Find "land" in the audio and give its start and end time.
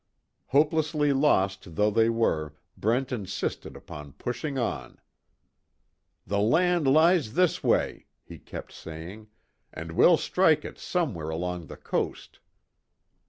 6.39-6.87